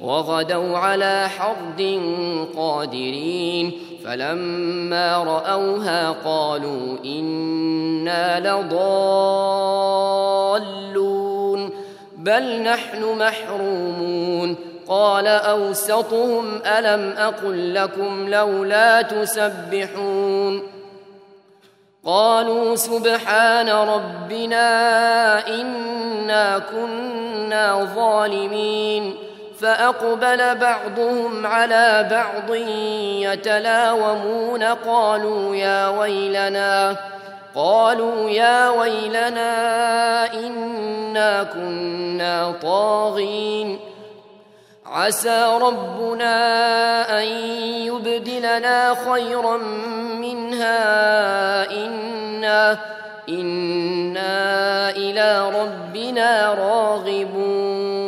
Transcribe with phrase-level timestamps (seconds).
[0.00, 2.00] وغدوا على حرد
[2.56, 3.72] قادرين
[4.04, 8.78] فلما رأوها قالوا إنا لضالون
[12.16, 14.56] بل نحن محرومون
[14.88, 20.62] قال أوسطهم ألم أقل لكم لولا تسبحون
[22.04, 24.68] قالوا سبحان ربنا
[25.48, 29.27] إنا كنا ظالمين
[29.60, 32.54] فأقبل بعضهم على بعض
[33.34, 36.96] يتلاومون قالوا يا ويلنا
[37.54, 39.52] قالوا يا ويلنا
[40.34, 43.78] إنا كنا طاغين.
[44.86, 46.34] عسى ربنا
[47.18, 47.24] أن
[47.86, 49.56] يبدلنا خيرا
[50.16, 50.80] منها
[51.70, 52.78] إنا
[53.28, 58.07] إنا إلى ربنا راغبون.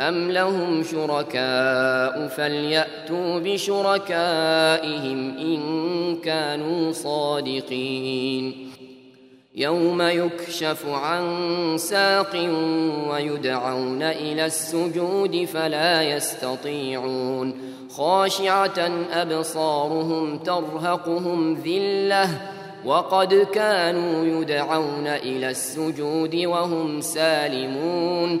[0.00, 8.70] أم لهم شركاء فليأتوا بشركائهم إن كانوا صادقين
[9.54, 11.24] يوم يكشف عن
[11.78, 12.36] ساق
[13.10, 17.54] ويدعون إلى السجود فلا يستطيعون
[17.90, 22.28] خاشعه ابصارهم ترهقهم ذله
[22.84, 28.40] وقد كانوا يدعون إلى السجود وهم سالمون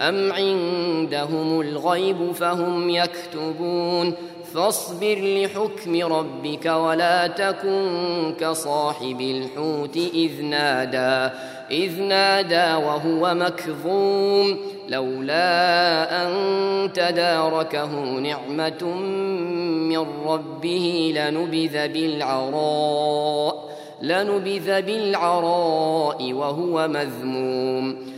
[0.00, 4.14] أم عندهم الغيب فهم يكتبون؟
[4.54, 11.34] فاصبر لحكم ربك ولا تكن كصاحب الحوت إذ نادى
[11.70, 14.58] إذ نادى وهو مكظوم
[14.88, 16.32] لولا أن
[16.92, 18.84] تداركه نعمة
[19.88, 23.68] من ربه لنبذ بالعراء
[24.02, 28.17] لنبذ بالعراء وهو مذموم.